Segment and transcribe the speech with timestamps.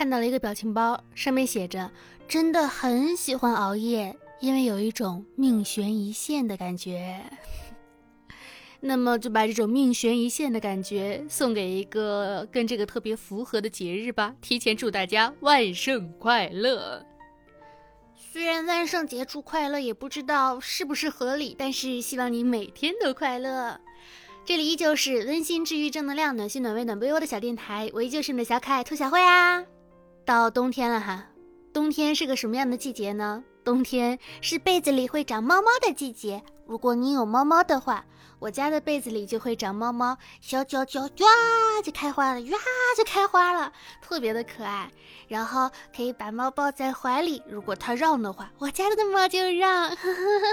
[0.00, 1.90] 看到了一个表情包，上面写着
[2.26, 7.20] “真的很喜欢熬夜，因为有一种命悬一线的感觉”。
[8.80, 14.34] 那么就把这种命悬一线的感觉送给一个跟这个特别符合的节日吧。
[14.40, 17.04] 提前祝大家万圣快乐！
[18.16, 23.78] 虽然万圣节祝快乐也不知道是不是合理，但是希望你每天都快乐。
[24.46, 29.62] 这里依旧是温馨治愈、正能量、暖心暖胃暖被窝的小电台，我依旧是你的小可爱兔小慧啊。
[30.24, 31.26] 到冬天了哈，
[31.72, 33.42] 冬天是个什么样的季节呢？
[33.64, 36.42] 冬天是被子里会长猫猫的季节。
[36.66, 38.04] 如果你有猫猫的话。
[38.40, 41.26] 我家的被子里就会长猫猫，小脚脚呀
[41.84, 42.56] 就开花了，呀
[42.96, 43.70] 就开花了，
[44.00, 44.90] 特别的可爱。
[45.28, 49.90] 然后可以把猫抱在怀里，如果它让的话，我家的猫就让。
[49.90, 50.46] 呵呵呵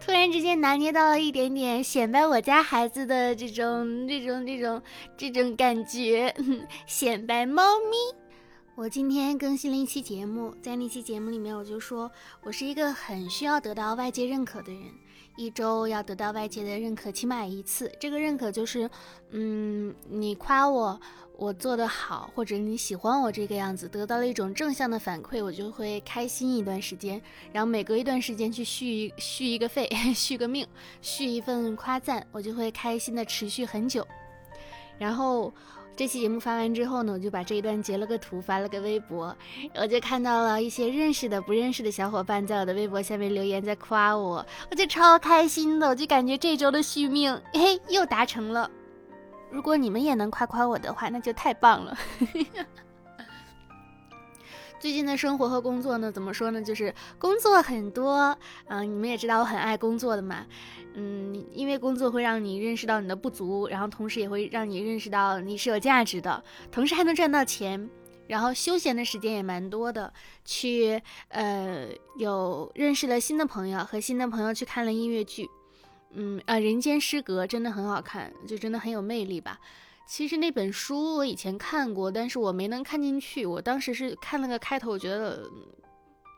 [0.00, 4.82] 突然之间拿捏到了一点点显摆我家孩子的这种这种这种
[5.16, 6.34] 这种感觉，
[6.88, 8.18] 显摆猫咪。
[8.78, 12.08] 我今天更新了一期节目，在那期节目里面我就说
[12.44, 14.82] 我是一个很需要得到外界认可的人。
[15.36, 18.88] 一周要得到外界的认可起码一次，这个认可就是，
[19.30, 21.00] 嗯，你夸我
[21.36, 27.20] 我做得好，或者你喜欢我这个样子，得到了一种正向的反馈，我就会开心一段时间，
[27.52, 30.64] 然后每隔一段时间去续一续一个肺， 续个命，
[31.02, 34.06] 续一份夸赞，我就会开心的持续很久，
[34.98, 35.52] 然后。
[35.96, 39.36] 这期节目发完之后呢，我就把这一段截了个图，发了个微博，
[39.74, 48.70] 我就看到了一些认识的、不认识的小伙伴在我的微博下面留言，在夸我，我就超开心的，我就感觉这周的续命，嘿，又达成了。
[49.50, 51.98] 如果你们也能夸夸我的话，那就太棒了。
[54.80, 56.62] 最近的生活和工作呢，怎么说呢？
[56.62, 58.36] 就是工作很多，
[58.68, 60.46] 嗯，你们也知道我很爱工作的嘛。
[60.94, 67.88] 嗯，因为工作会让你认识到你的不足，然后同时也会让你认识到你是有价值的，同时还能赚到钱，
[68.28, 70.12] 然后休闲的时间也蛮多的，
[70.44, 75.48] 去呃有认识了新的朋友，和新的朋友去看了音乐剧，
[76.12, 79.58] 嗯啊，人间失格真的很好看，就真的很有魅力吧。
[80.08, 85.48] 其实那本书我以前看过，但是我没能看进去，我当时是看了个开头，我觉得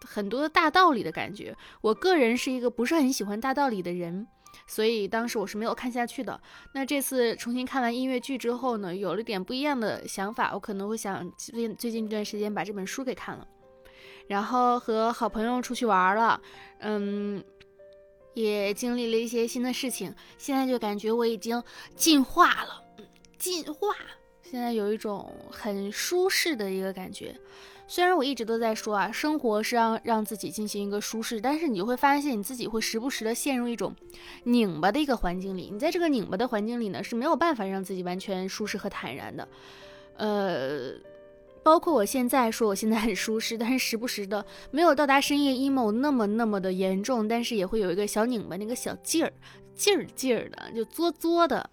[0.04, 1.56] 很多大道理的感觉。
[1.80, 4.26] 我个人是一个不是很喜欢大道理的人。
[4.66, 6.38] 所以当时我是没有看下去的。
[6.74, 13.46] 那这次重新看完音乐剧之后呢，有了点不一样的想法，我可能会想最最近这段时间把这本书给看了，
[14.26, 16.40] 然后和好朋友出去玩了，
[16.80, 17.42] 嗯，
[18.34, 20.12] 也经历了一些新的事情。
[20.36, 21.62] 现在就感觉我已经
[21.94, 22.82] 进化了，
[23.40, 23.88] 进化，
[24.42, 27.34] 现在有一种很舒适的一个感觉。
[27.88, 33.96] 虽然我一直都在说啊，生活是让让自己进行一个舒适，但是你就会发现你自己会时不时的陷入一种
[34.44, 35.70] 拧巴的一个环境里。
[35.72, 39.48] 你在这个拧巴的环境里呢，是没有办法让自己完全舒适和坦然的。
[40.18, 40.92] 呃，
[41.64, 49.32] 包括我现在说我现在很舒适，但是时不时的没有到达深夜 emo 那么那么的严重，但是也会有一个小拧巴那个小劲儿，
[49.74, 51.68] 劲儿劲儿的，就作作的。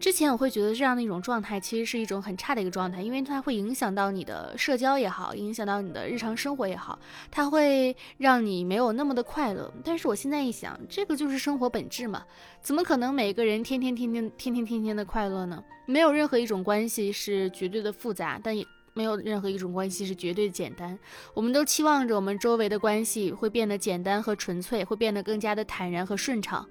[0.00, 6.98] 之前我会觉得这样的一种状态其实是一种很差的一个状态，因为它会影响到你的社交也好，影响到你的日常生活也好，
[7.30, 9.72] 它会让你没有那么的快乐。
[9.82, 12.22] 但是我现在一想，这个就是生活本质嘛，
[12.60, 15.64] 怎么可能每个人天天天天天天天天的快乐呢？
[15.86, 20.98] 没有任何一种关系是绝对的复杂，但也没有任何一种关系是绝对的简单。
[21.32, 26.68] 我们都期望着我们周围的关系会变得简单和纯粹，会变得更加的坦然和顺畅。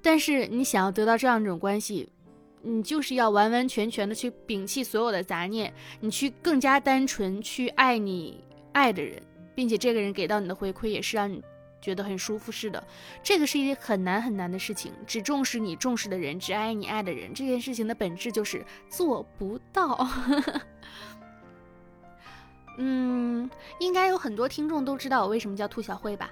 [0.00, 2.08] 但是你想要得到这样一种关系，
[2.64, 8.42] 你就是要完完全全的去摒弃所有的杂念，你去更加单纯去爱你
[8.72, 9.22] 爱的人，
[9.54, 11.42] 并且这个人给到你的回馈也是让你
[11.80, 12.82] 觉得很舒服似的。
[13.22, 20.08] 这个是一件很难很难的事情，只重视你重视的人，只爱你爱的人，这件事情的本质就是做不到。
[22.78, 23.48] 嗯，
[23.78, 26.30] 应该有很多听众都知道我为什么叫兔小慧吧？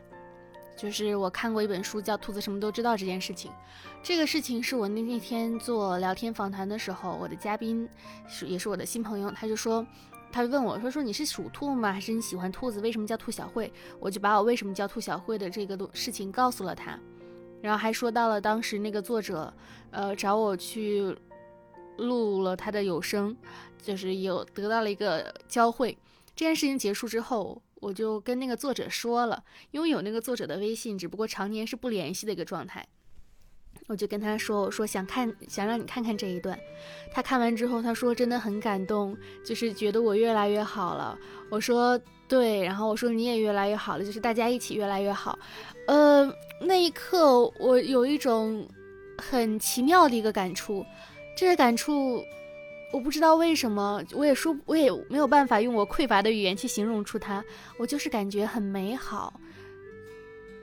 [0.76, 3.52] 就是我看过一本书叫《兔子什么都知道》这件事情，
[4.02, 7.88] 这个事情是我那那天做聊天访谈的时候，我的嘉宾
[8.26, 9.86] 是也是我的新朋友，他就说，
[10.32, 11.92] 他问我说说你是属兔吗？
[11.92, 12.80] 还是你喜欢兔子？
[12.80, 13.72] 为什么叫兔小慧？
[14.00, 16.98] 我就把我为什么叫兔小慧的这个事情告诉了他，
[17.60, 19.52] 然后还说到了当时那个作者，
[19.90, 21.16] 呃，找我去
[21.98, 23.36] 录了他的有声，
[23.80, 25.96] 就是有得到了一个交汇。
[26.34, 27.62] 这件事情结束之后。
[27.82, 29.42] 我就跟那个作者说了，
[29.72, 32.86] 因为有那个作者的微信，只不过常年是不联系的一个状态。
[33.88, 36.56] 我就跟他说：“我说想看，想让你看看这一段。”
[37.12, 41.18] 他看完之后，他说真的很感动，就是觉得我越来越好了。
[41.50, 45.36] 我说对，然后我说你也越来越好了，就是大家一起越来越好。
[45.88, 48.64] 呃，那一刻我有一种
[49.18, 50.86] 很奇妙的一个感触，
[51.36, 52.22] 这个感触
[52.92, 57.42] 我不知道为什么，我也说我也没有办法用我匮乏的语言去形容出它，
[57.78, 59.40] 我就是感觉很美好。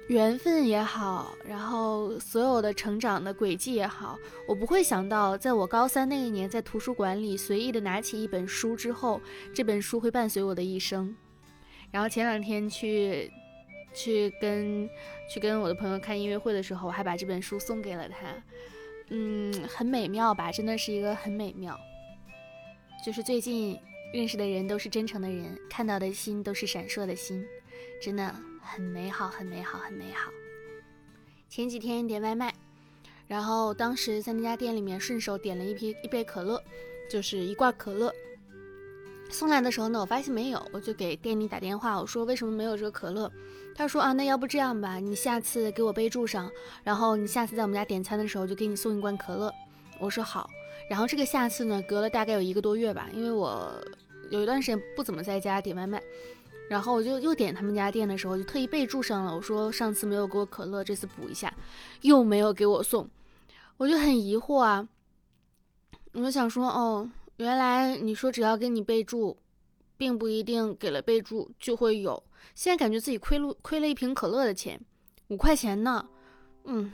[0.08, 4.18] 缘分也好，然后所有的成长的轨迹也好，
[4.48, 9.22] 我不会想到，在我高三那一年，在图书馆里随意的拿起一本书之后，
[9.54, 11.16] 这本书会伴随我的一生。
[11.92, 13.32] 然后前两天去，
[13.94, 14.90] 去跟
[15.32, 18.16] 去跟我的朋友看音乐会的时候，我还把这本书送给了他。
[19.12, 20.52] 嗯，很美妙吧？
[20.52, 21.80] 真的是一个很美妙。
[23.06, 23.80] 就是最近
[24.14, 27.46] 认识的人都是真诚的人，看到的心都是闪烁的心，
[28.02, 28.36] 真的。
[28.62, 30.30] 很美好，很美好，很美好。
[31.50, 32.54] 前几天点外卖，
[33.28, 36.62] 然后当时在那家店里面顺手点了一瓶一杯可乐，
[37.10, 38.14] 就是一罐可乐。
[39.32, 43.32] 送来的时候呢，我发现没有，我就给店里打电话，我说为什么没有这个可乐？
[43.74, 46.48] 他说啊，那要不这样吧，你下次给我备注上，
[46.84, 49.52] 然后你下次在我们家点餐的时候就给你送一罐可乐。
[50.00, 50.48] 我说好。
[50.88, 53.74] 然后这个下次呢，隔了大概有一个多月吧，因为我
[54.30, 56.00] 有一段时间不怎么在家点外卖。
[56.70, 59.36] 然后我就又点他们家店的时候，就特意备注上了。
[59.36, 61.52] 我说上次没有给我可乐，这次补一下，
[62.02, 63.10] 又没有给我送，
[63.78, 64.88] 我就很疑惑啊。
[66.14, 69.36] 我就想说，哦，原来你说只要给你备注，
[69.98, 72.22] 并不一定给了备注就会有。
[72.54, 74.80] 现在感觉自己亏了亏了一瓶可乐的钱，
[75.30, 76.08] 五块钱呢，
[76.66, 76.94] 嗯，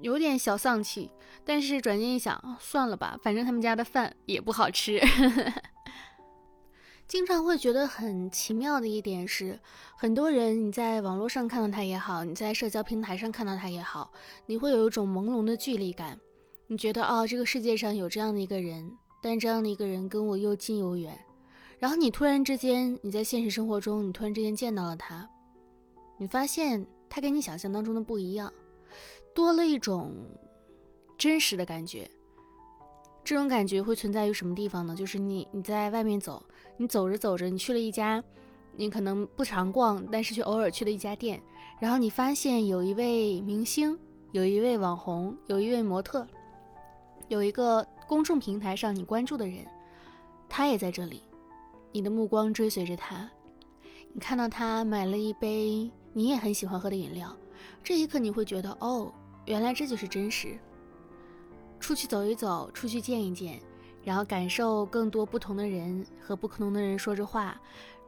[0.00, 1.10] 有点小丧气。
[1.44, 5.00] 但是转念一想，算了吧，反正他们家的饭也不好吃。
[7.08, 9.58] 经常会觉得很奇妙的一点是，
[9.96, 14.12] 很多人你在网络上看到他也好，你在社交平台上看到他也好，
[14.44, 16.18] 你会有一种朦胧的距离感。
[16.66, 18.92] 你觉得哦，这个世界上有这样的一个人，
[19.22, 21.18] 但这样的一个人跟我又近又远。
[21.78, 25.26] 然后你突然之间，你在现实生活中，你突然之间见到了他，
[26.18, 28.52] 你发现他跟你想象当中的不一样，
[29.38, 30.12] 多了一种
[31.16, 32.10] 真实的感觉。
[33.22, 34.96] 这种感觉会存在于什么地方呢？
[34.96, 36.42] 就是你你在外面走，
[36.76, 38.20] 你走着走着，你去了一家
[38.74, 41.40] 你可能不常逛，但是却偶尔去的一家店，
[41.78, 43.96] 然后你发现有一位明星，
[44.32, 46.26] 有一位网红，有一位模特，
[47.28, 49.64] 有一个公众平台上你关注的人，
[50.48, 51.22] 他也在这里，
[51.92, 53.30] 你的目光追随着他，
[54.12, 57.32] 你看到他买了一杯你也很喜欢喝的饮料，
[57.84, 59.12] 这一刻你会觉得哦，
[59.48, 60.58] 原来这就是真实。
[61.80, 63.58] 出去走一走，出去见一见，
[64.04, 67.58] 然后感受更多不同的人和不同的人说着话，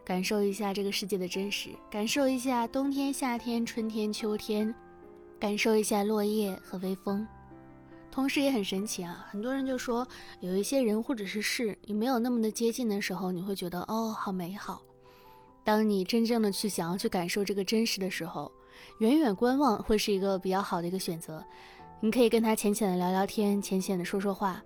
[0.05, 4.75] 感受一下这个世界的真实，感受一下冬天、夏天、春天、秋天，
[5.39, 7.27] 感受一下落叶和微风。
[8.11, 10.07] 同时也很神奇啊，很多人就说
[10.41, 14.83] 有一些人或者是事，你没有那么的接近的时候，你会觉得哦，好美好。
[15.63, 18.51] 当你真正的去想要去感受这个真实的时候，
[18.99, 21.45] 远远观望会是一个比较好的一个选择。
[22.01, 24.63] 你可以跟他浅浅的聊聊天，浅浅的说说话，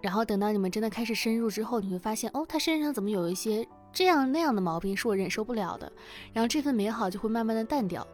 [0.00, 5.90] 然后等到你们真的开始深入之后，你会发现，哦，他身上怎么有一些这样那样的毛病是我忍受不了的，
[6.32, 8.06] 然后这份美好就会慢慢的淡掉。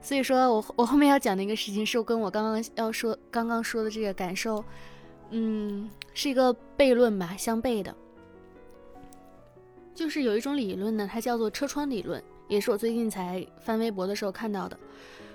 [0.00, 4.64] 所以说我我后面要讲的一个事情，是跟我刚刚要说刚刚说的这个感受，
[5.30, 7.94] 嗯，是一个悖论吧，相悖的。
[9.94, 14.78] 就是有一种理论呢，它叫做车窗理论，也是我最近才翻微博的时候看到的。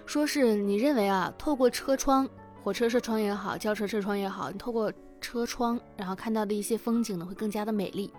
[0.05, 2.27] 说是你认为啊，透过车窗，
[2.63, 4.91] 火车车窗也好，轿车车窗也好，你透过
[5.21, 8.11] 车窗，然后看到的一些风景呢，会更加的美丽，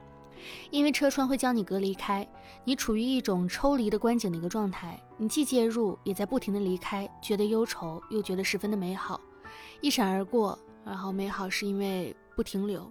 [0.70, 2.24] 因为车窗会将你隔离开，
[2.64, 9.20] 你处于一种抽离的观景的一个状态，你既介入，也在不停的离开，觉得忧愁，又觉得十分的美好，
[9.80, 12.88] 一闪而过，然后美好是因为不停留，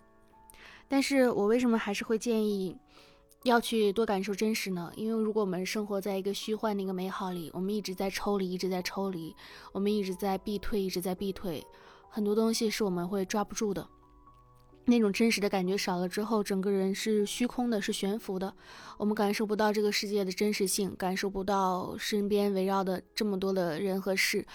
[0.90, 2.76] 但是我为什么还是会建议？
[3.44, 9.34] 要去多感受真实呢，因为如果我们生活在一个虚幻的一个美好里，我们一直在抽离，一直在抽离，
[9.72, 11.66] 我们一直在避退，一直在避退，
[12.10, 13.88] 很多东西是我们会抓不住的。
[14.86, 18.54] 那种真实的感觉少了之后，整个人是虚空的，是悬浮的，
[18.98, 24.46] 我们感受不到这个世界的真实性，感受不到身边围绕的这么多的人和事。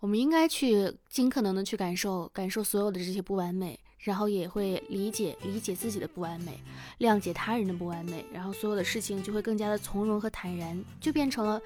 [0.00, 3.80] 我们应该去尽可能的去感受，感受所有的这些不完美。
[4.06, 6.60] 然后也会理解理解自己的不完美，
[7.00, 11.60] 谅解他人的不完美，然后所有的事情就会更加的从容和坦然，就变成了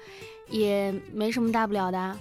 [0.49, 2.17] 也没什么大不了的，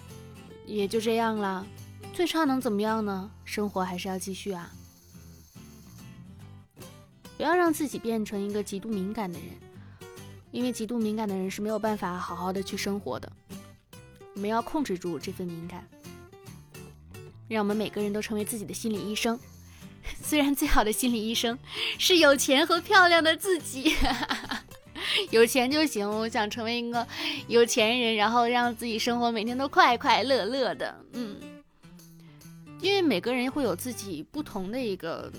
[0.67, 1.67] 也就这样了，
[2.13, 3.31] 最差能怎么样呢？
[3.47, 4.71] 生活还是要继续啊！
[7.39, 9.49] 不要让自己变成一个极度敏感的人，
[10.51, 13.33] 因为极度敏感的人是没有办法好好的去生活的。
[14.35, 15.89] 我们要控制住这份敏感，
[17.49, 19.41] 让我们每个人都成为自己的心理医生。
[20.23, 21.59] 虽然最好的心理医生
[21.99, 23.95] 是有钱和漂亮的自己，
[25.31, 26.09] 有钱就行。
[26.09, 27.07] 我想成为一个
[27.49, 30.95] 有钱人，然后让自己生活每天都快快乐乐的。
[31.13, 31.37] 嗯，
[32.81, 35.31] 因为每个人会有自己不同的一个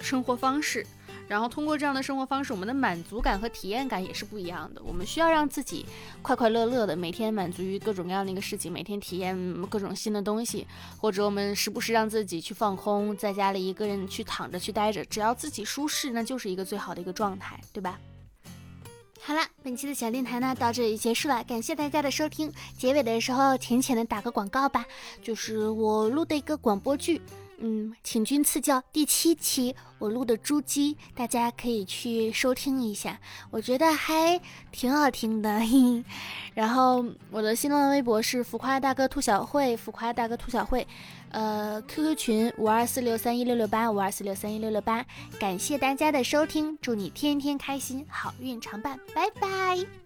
[0.00, 0.86] 生活方式。
[1.28, 4.82] 然后通过这样的生活方式，我们的满足感和体验感也是不一样的。
[4.84, 5.86] 我们需要让自己
[6.20, 10.66] 快快乐乐的，每天满足于各种各样的一个事情，每天体验各种新的东西，
[10.98, 17.98] 或者我们时不时让自己去放空，在家里一个人去躺着去待着，只要自己舒适，那就是一个最好的一个状态，对吧？
[19.24, 22.52] 好了，本期的小电台呢到这里结束了，感谢大家的收听。
[22.76, 24.84] 结尾的时候浅浅的打个广告吧，
[25.22, 27.22] 就是我录的一个广播剧。
[27.64, 33.20] 嗯，请君赐教第七期我录的猪鸡，大家可以去收听一下，
[33.52, 34.40] 我觉得还
[34.72, 35.60] 挺好听的。
[36.54, 40.84] 然后我的新浪微博是浮夸大哥兔小慧，浮夸大哥兔小慧，
[41.30, 45.06] 呃，QQ 群五二四六三一六六八五二四六三一六六八，
[45.38, 50.01] 感谢大家的收听，祝你天天开心，好运常伴，拜拜。